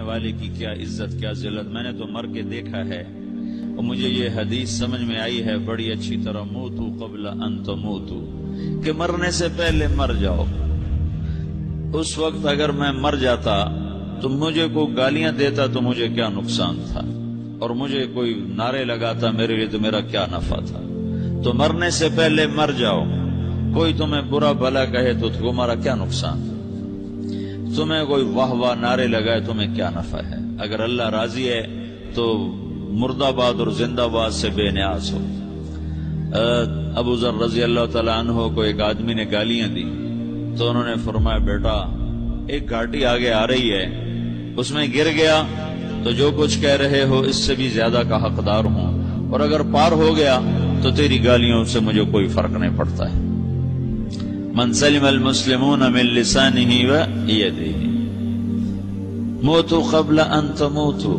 [0.00, 3.00] مرنے والے کی کیا عزت، کیا ذلت؟ میں نے تو مر کے دیکھا ہے۔
[3.76, 8.46] اور مجھے یہ حدیث سمجھ میں آئی ہے، بڑی اچھی طرح، موتو قبل انت موتو
[8.84, 10.44] کہ مرنے سے پہلے مر جاؤ۔
[11.94, 13.66] اس وقت اگر میں مر جاتا،
[14.22, 17.00] تو مجھے کوئی گالیاں دیتا تو مجھے کیا نقصان تھا؟
[17.58, 20.80] اور مجھے کوئی نعرے لگاتا میرے لیے تو میرا کیا نفع تھا؟
[21.44, 23.04] تو مرنے سے پہلے مر جاؤ۔
[23.74, 26.49] کوئی تمہیں برا بھلا کہے تو تمہارا کیا نقصان
[27.76, 31.66] تمہیں کوئی واہ واہ نعرے لگائے تمہیں کیا نفع ہے؟ اگر اللہ راضی ہے
[32.14, 32.52] تو
[32.90, 35.18] مرد آباد اور زندہ باد سے بے نیاز ہو۔
[36.96, 39.82] ابو ذر رضی اللہ تعالیٰ عنہ کو ایک آدمی نے گالیاں دی
[40.58, 41.96] تو انہوں نے فرمایا، بیٹا،
[42.48, 43.84] ایک گاٹی آگے آ رہی ہے،
[44.56, 45.42] اس میں گر گیا
[46.04, 48.90] تو جو کچھ کہہ رہے ہو اس سے بھی زیادہ کا حقدار ہوں۔
[49.32, 50.40] اور اگر پار ہو گیا
[50.82, 53.29] تو تیری گالیوں سے مجھے کوئی فرق نہیں پڑتا ہے۔
[54.54, 57.90] من سلم المسلمون من لسانه ويده
[59.42, 61.12] موتو قبل ان تموتو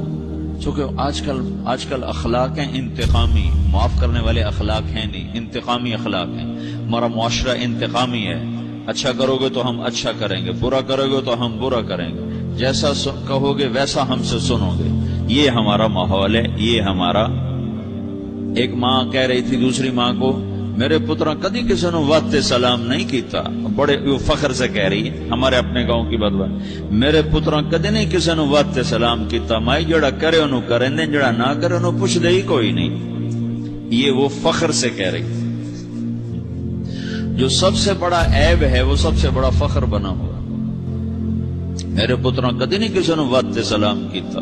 [0.63, 5.93] چونکہ آج کل آج کل اخلاق ہیں انتقامی، معاف کرنے والے اخلاق ہیں نہیں، انتقامی
[5.93, 6.45] اخلاق ہیں.
[6.75, 8.39] ہمارا معاشرہ انتقامی ہے.
[8.87, 12.09] اچھا کرو گے تو ہم اچھا کریں گے، برا کرو گے تو ہم برا کریں
[12.09, 12.21] گے.
[12.57, 12.91] جیسا
[13.27, 14.89] کہو گے ویسا ہم سے سنو گے.
[15.33, 17.25] یہ ہمارا ماحول ہے، یہ ہمارا
[18.55, 20.31] ایک ماں کہہ رہی تھی دوسری ماں کو
[20.77, 23.41] میرے پترا کدی کسی نے وقت سلام نہیں کیتا۔
[23.75, 26.47] بڑے فخر سے کہہ رہی ہے ہمارے اپنے گاؤں کی بدوا
[26.91, 31.05] میرے پترا کدی نہیں کسی نے وقت سلام کیتا۔ مائی جڑا کرے انہوں کریں دیں
[31.05, 33.11] جڑا نہ کرے انہوں پوچھ دے ہی کوئی نہیں۔
[33.93, 35.23] یہ وہ فخر سے کہہ رہی
[37.37, 40.27] جو سب سے بڑا عیب ہے، وہ سب سے بڑا فخر بنا ہوا۔
[41.85, 44.39] میرے پترا کدی نہیں کسی نے وقت سلام کیتا۔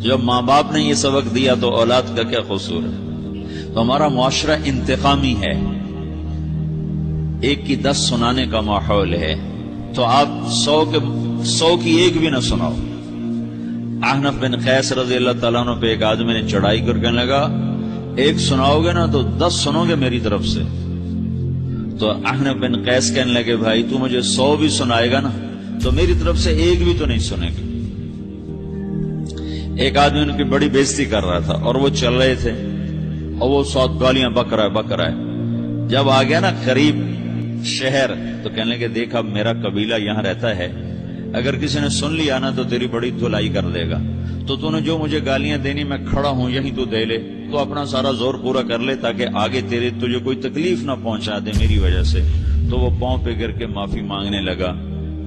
[0.00, 3.07] جب ماں باپ نے یہ سبق دیا تو اولاد کا کیا قصور ہے؟
[3.74, 5.78] تو ہمارا معاشرہ انتقامی ہے۔
[7.40, 9.34] ایک کی دس سنانے کا ماحول ہے۔
[9.94, 10.98] تو آپ سو کے
[11.44, 12.74] سو کی ایک بھی نہ سناؤ۔
[14.02, 17.48] احنف بن قیس رضی اللہ تعالیٰ عنہ پہ ایک آدمی نے چڑھائی کر کے لگا،
[18.16, 20.60] ایک سناؤ گے نا تو دس سنو گے میری طرف سے۔
[21.98, 25.30] تو احنف بن قیس کہنے لگے، بھائی تو مجھے سو بھی سنائے گا نا،
[25.82, 27.68] تو میری طرف سے ایک بھی تو نہیں سنے گا
[29.82, 32.67] ایک آدمی ان کی بڑی بےزتی کر رہا تھا اور وہ چل رہے تھے۔
[33.38, 35.14] اور وہ سات گالیاں بک رہا ہے، بک رہا ہے۔
[35.88, 36.96] جب آ گیا نا قریب
[37.64, 38.10] شہر،
[38.42, 40.72] تو کہنے لگے دیکھا میرا قبیلہ یہاں رہتا ہے۔
[41.34, 43.98] اگر کسی نے سن لیا نا، تو تیری بڑی دھلائی کر دے گا۔
[44.46, 47.58] تو تو نے جو مجھے گالیاں دینی، میں کھڑا ہوں، یہی تو دے لے۔ تو
[47.58, 51.50] اپنا سارا زور پورا کر لے، تاکہ آگے تیرے تجھے کوئی تکلیف نہ پہنچا دے
[51.58, 52.22] میری وجہ سے۔
[52.70, 54.74] تو وہ پاؤں پہ گر کے معافی مانگنے لگا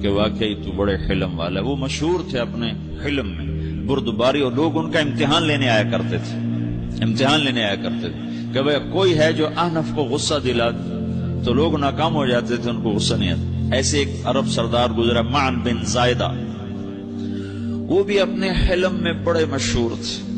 [0.02, 2.72] کہ واقعی تو بڑے حلم والا وہ مشہور تھے اپنے
[3.04, 6.51] حلم میں، بردباری، اور لوگ ان کا امتحان لینے آیا کرتے تھے۔
[7.02, 8.18] امتحان لینے آیا کرتے تھے۔
[8.52, 10.70] کہ بھائی کوئی ہے جو احنف کو غصہ دلا
[11.44, 14.90] تو لوگ ناکام ہو جاتے تھے، ان کو غصہ نہیں آتا۔ ایسے ایک عرب سردار
[14.90, 16.32] گزرا مان بن زائدہ۔
[17.78, 20.32] وہ بھی اپنے حلم میں بڑے مشہور تھے۔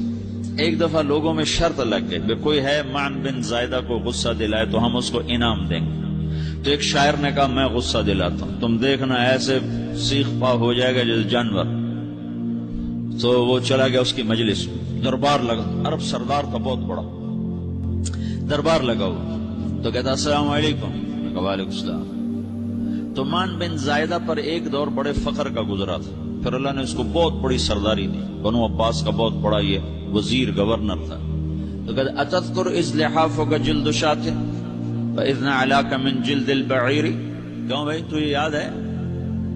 [0.63, 4.29] ایک دفعہ لوگوں میں شرط لگ گئی، کہ کوئی ہے مان بن زائدہ کو غصہ
[4.39, 6.05] دلائے تو ہم اس کو انعام دیں گے۔
[6.65, 9.59] تو ایک شاعر نے کہا، میں غصہ دلاتا ہوں۔ تم دیکھنا، ایسے
[9.97, 11.84] سیخ پا ہو جائے گا جیسے جانور۔
[13.21, 14.69] تو وہ چلا گیا اس کی مجلس
[15.05, 17.03] دربار لگا عرب سردار تھا بہت بڑا۔
[18.51, 19.37] دربار لگا ہوا
[19.83, 20.91] تو کہتا، السلام علیکم۔
[21.39, 26.53] وعلیکم السلام۔ تو مان بن زائدہ پر ایک دور بڑے فخر کا گزرا تھا۔ پھر
[26.53, 29.79] اللہ نے اس کو بہت بڑی سرداری دی۔ بنو عباس کا بہت بڑا یہ
[30.13, 31.19] وزیر، گورنر تھا۔
[31.87, 34.25] تو کہتا، اتذکر از لحاف کا جلد شات
[35.17, 37.05] فاذن علاک من جلد البعیر
[37.69, 38.71] کیوں بھائی، تو یہ یاد ہے،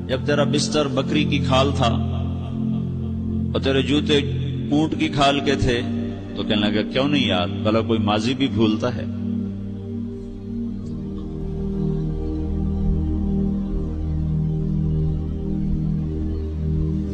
[0.09, 2.08] جب تیرا بستر بکری کی کھال تھا
[3.53, 4.19] اور تیرے جوتے
[4.71, 5.81] اونٹ کی کھال کے تھے
[6.37, 9.05] تو کہنے لگا، کیوں نہیں یاد؟ بھلا کوئی ماضی بھی بھولتا ہے۔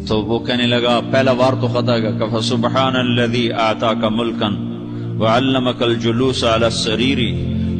[0.09, 4.49] تو وہ کہنے لگا، پہلا وار تو خطا گا کہ سبحان الذي اعطاك ملكا
[5.19, 7.19] وعلمك الجلوس على السرير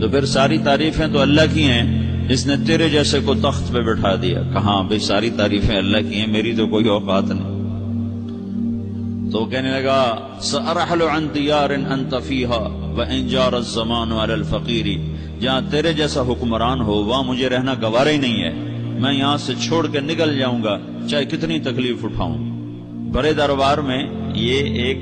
[0.01, 3.81] تو پھر ساری تعریفیں تو اللہ کی ہیں جس نے تیرے جیسے کو تخت پہ
[3.81, 7.54] بٹھا دیا۔ کہاں بھئی ساری تعریفیں اللہ کی ہیں؟ میری تو کوئی اوقات نہیں۔
[9.35, 14.87] تو کہنے لگا، سأرحل عن دیار انت فیہا وان الزمان على الفقیر
[15.41, 18.53] جہاں تیرے جیسا حکمران ہو، وہاں مجھے رہنا گوارا ہی نہیں ہے۔
[19.01, 20.79] میں یہاں سے چھوڑ کے نکل جاؤں گا،
[21.11, 22.39] چاہے کتنی تکلیف اٹھاؤں۔
[23.13, 24.03] بڑے دربار میں
[24.35, 24.99] یہ ایک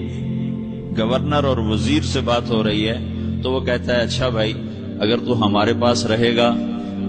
[0.98, 2.98] گورنر اور وزیر سے بات ہو رہی ہے،
[3.42, 4.52] تو وہ کہتا ہے اچھا بھائی،
[5.00, 6.54] اگر تو ہمارے پاس رہے گا،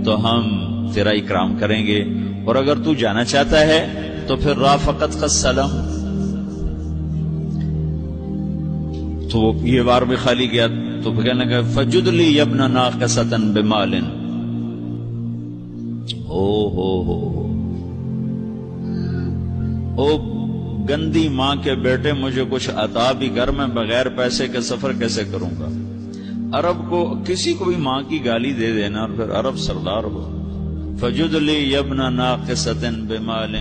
[0.06, 0.58] تو ہم
[0.94, 2.04] تیرا اکرام کریں گے۔
[2.46, 6.03] اور اگر تو جانا چاہتا ہے، تو پھر رافقت کا سلام
[9.34, 10.68] تو یہ بار بھی خالی گیا
[11.04, 13.94] تو کہنے لگا، فجد لی یبنا ناقصتن بمال۔
[16.28, 17.40] او ہو ہو
[19.98, 20.18] او
[20.90, 25.24] گندی ماں کے بیٹے، مجھے کچھ عطا بھی کر، میں بغیر پیسے کے سفر کیسے
[25.32, 25.68] کروں گا؟
[26.60, 30.40] عرب کو کسی کو بھی ماں کی گالی دے دینا اور پھر عرب سردار ہو۔
[31.00, 33.56] فجد لی یبنا ناقصت بمال۔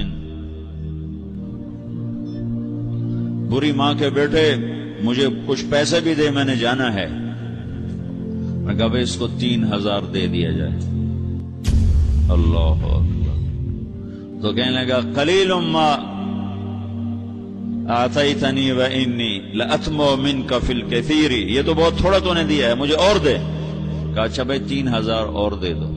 [3.50, 4.54] بری ماں کے بیٹے
[5.02, 7.06] مجھے کچھ پیسے بھی دے، میں نے جانا ہے۔
[8.64, 10.72] میں کہا بھائی اس کو تین ہزار دے دیا جائے۔
[12.30, 13.32] اللہ اکبر۔
[14.42, 15.94] تو کہنے لگا، قلیل ما
[17.88, 22.68] آتیتنی و انی لأتمو من کا فی الکثیری یہ تو بہت تھوڑا تو نے دیا
[22.68, 23.36] ہے، مجھے اور دے۔
[24.14, 25.88] کہا اچھا بھائی، تین ہزار اور دے دو۔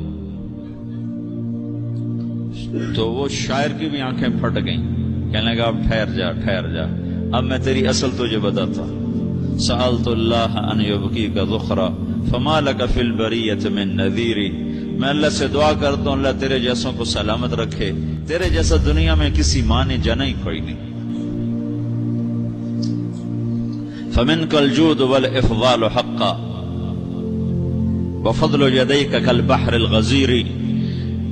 [2.95, 4.95] تو وہ شاعر کی بھی آنکھیں پھٹ گئیں۔
[5.31, 7.04] کہنے لگا، اب ٹھہر جا ٹھہر جا۔
[7.35, 8.83] اب میں تیری اصل تجھے بتاتا۔
[9.59, 11.87] سألت اللہ ان یبکی کا ذخرہ
[12.31, 14.49] فما لک فی البریت من نذیری
[14.99, 17.91] میں اللہ سے دعا کرتا ہوں، اللہ تیرے جیسوں کو سلامت رکھے۔
[18.27, 20.93] تیرے جیسا دنیا میں کسی ماں نے جنا ہی کوئی نہیں۔
[24.11, 26.51] فمن کل جود والافضال حقا۔
[28.25, 30.43] وفضل یدیک کل بحر الغزیری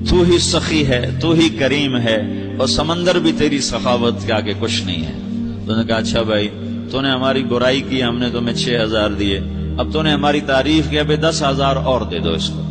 [0.09, 2.17] تو ہی سخی ہے، تو ہی کریم ہے،
[2.59, 5.22] اور سمندر بھی تیری سخاوت کے آگے کچھ نہیں ہے۔
[5.65, 6.49] تو نے کہا اچھا بھائی،
[6.91, 9.39] تو نے ہماری برائی کی، ہم نے تمہیں چھ ہزار دیے.
[9.77, 12.61] اب تو نے ہماری تعریف کیا بھائی دس ہزار اور دے دو اس کو.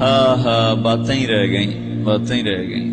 [0.00, 2.92] ہاں ہاں باتیں ہی رہ گئیں، باتیں ہی رہ گئیں.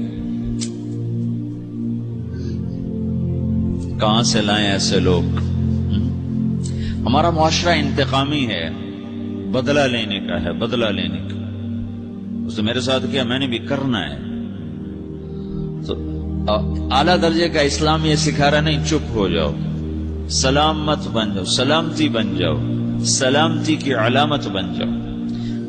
[4.00, 5.24] کہاں سے لائیں ایسے لوگ؟
[7.08, 8.70] ہمارا معاشرہ انتقامی ہے،
[9.52, 11.40] بدلہ لینے کا ہے، بدلہ لینے کا.
[12.46, 14.18] اس نے میرے ساتھ کیا، میں نے بھی کرنا ہے.
[15.88, 15.96] تو
[16.92, 19.52] اعلی درجے کا اسلام یہ سکھا رہا نہیں، چپ ہو جاؤ۔
[20.30, 22.56] سلامت بن جاؤ، سلامتی بن جاؤ۔
[23.04, 24.90] سلامتی کی علامت بن جاؤ۔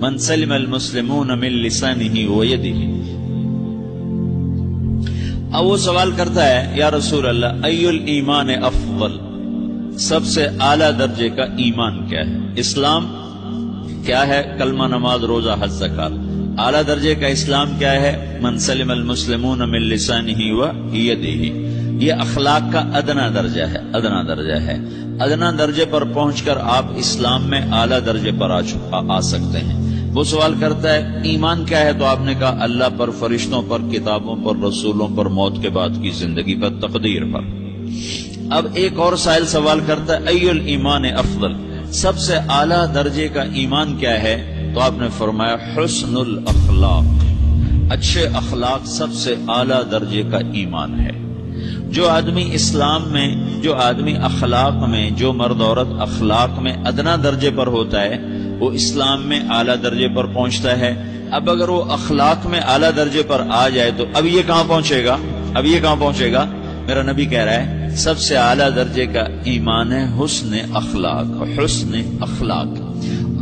[0.01, 2.93] من سلم المسلمون من لسانه ويده
[5.53, 9.17] اب وہ سوال کرتا ہے، یا رسول اللہ ای الایمان افضل؟
[9.99, 13.07] سب سے اعلی درجے کا ایمان کیا ہے؟ اسلام
[14.07, 18.91] کیا ہے؟ کلمہ نماز، روزہ، حج، زکات۔ اعلی درجے کا اسلام کیا ہے؟ من سلم
[18.91, 24.77] المسلمون من لسانه ويده یہ اخلاق کا ادنا درجہ ہے، ادنا درجہ ہے.
[25.21, 29.81] ادنا درجے پر پہنچ کر آپ اسلام میں اعلی درجے پر آ سکتے ہیں.
[30.15, 33.79] وہ سوال کرتا ہے، ایمان کیا ہے؟ تو آپ نے کہا، اللہ پر، فرشتوں پر،
[33.93, 37.41] کتابوں پر، رسولوں پر، موت کے بعد کی زندگی پر تقدیر پر.
[38.51, 41.53] اب ایک اور سائل سوال کرتا ہے ای الایمان افضل؟
[41.93, 47.25] سب سے اعلی درجے کا ایمان کیا ہے؟ تو آپ نے فرمایا، حسن الاخلاق.
[47.93, 51.23] اچھے اخلاق سب سے اعلی درجے کا ایمان ہے۔
[51.91, 57.51] جو آدمی اسلام میں، جو آدمی اخلاق میں، جو مرد عورت اخلاق میں ادنا درجے
[57.57, 58.17] پر ہوتا ہے،
[58.61, 63.23] وہ اسلام میں اعلیٰ درجے پر پہنچتا ہے۔ اب اگر وہ اخلاق میں اعلیٰ درجے
[63.23, 65.17] پر آ جائے تو اب یہ کہاں پہنچے گا؟
[65.55, 66.47] اب یہ کہاں پہنچے گا؟
[66.87, 72.19] میرا نبی کہہ رہا ہے، سب سے اعلیٰ درجے کا ایمان ہے حسن اخلاق حسن
[72.21, 72.67] اخلاق۔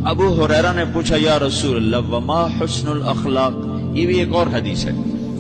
[0.05, 3.53] ابو حریرہ نے پوچھا، یا رسول اللہ، وما حسن الاخلاق؟
[3.95, 4.91] یہ بھی ایک اور حدیث ہے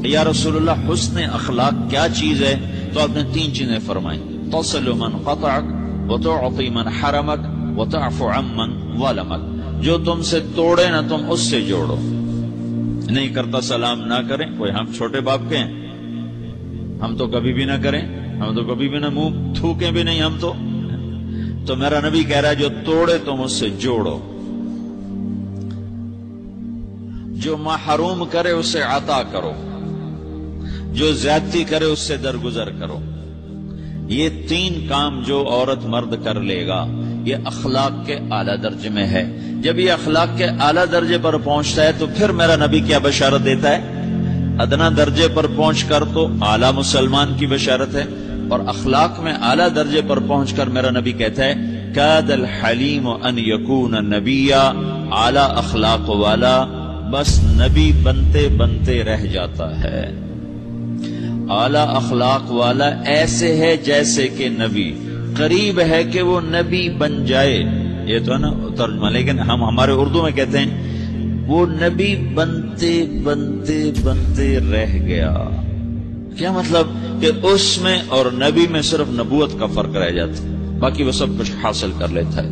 [0.09, 4.93] یا رسول اللہ، حسن اخلاق کیا چیز ہے؟ تو آپ نے تین چیزیں فرمائیں۔ توصل
[4.93, 5.63] من قطعک،
[6.09, 7.39] وتعطی من حرمک
[7.79, 11.97] وتعفو عمن ظلمک۔ جو تم سے توڑے، نہ تم اس سے جوڑو۔
[13.11, 15.87] نہیں کرتا سلام نہ کریں، کوئی ہم چھوٹے باپ کے ہیں۔
[17.01, 18.03] ہم تو کبھی بھی نہ کریں،
[18.39, 20.53] ہم تو کبھی بھی نہ منہ تھوکیں بھی نہیں، ہم تو۔
[21.67, 24.30] تو میرا نبی کہہ رہا ہے، جو توڑے، تم اس سے جوڑو۔
[27.41, 29.53] جو محروم کرے اسے عطا کرو،
[30.93, 32.99] جو زیادتی کرے اس سے درگزر کرو۔
[34.09, 36.85] یہ تین کام جو عورت مرد کر لے گا،
[37.25, 39.25] یہ اخلاق کے اعلی درجے میں ہے۔
[39.63, 43.45] جب یہ اخلاق کے اعلی درجے پر پہنچتا ہے تو پھر میرا نبی کیا بشارت
[43.45, 43.99] دیتا ہے؟
[44.63, 48.05] ادنا درجے پر پہنچ کر تو اعلی مسلمان کی بشارت ہے،
[48.51, 51.55] اور اخلاق میں اعلی درجے پر پہنچ کر میرا نبی کہتا ہے
[51.95, 54.63] قید الحلیم ان یقون نبیا
[55.21, 56.57] اعلی اخلاق والا
[57.11, 60.01] بس نبی بنتے بنتے رہ جاتا ہے۔
[61.51, 64.95] اعلی اخلاق والا ایسے ہے جیسے کہ نبی۔
[65.37, 67.65] قریب ہے کہ وہ نبی بن جائے۔
[68.07, 70.91] یہ تو ہے نا ترجمہ، لیکن ہم ہمارے اردو میں کہتے ہیں،
[71.47, 75.37] وہ نبی بنتے بنتے بنتے رہ گیا۔
[76.39, 76.87] کیا مطلب
[77.21, 81.27] کہ اس میں اور نبی میں صرف نبوت کا فرق رہ جاتا باقی وہ سب
[81.39, 82.49] کچھ حاصل کر لیتا ہے۔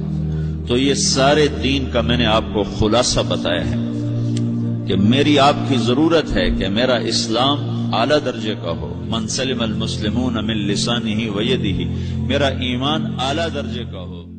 [0.69, 3.77] تو یہ سارے دین کا میں نے آپ کو خلاصہ بتایا ہے۔
[4.88, 7.59] کہ میری آپ کی ضرورت ہے کہ میرا اسلام
[7.95, 11.85] اعلی درجے کا ہو۔ منسلم المسلمون من لسانی ویدی
[12.16, 14.38] میرا ایمان اعلیٰ درجے کا ہو۔